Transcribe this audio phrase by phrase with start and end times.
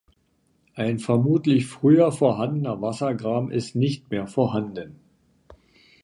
[0.73, 4.95] Ein vermutlich früher vorhandener Wassergraben ist nicht mehr vorhanden.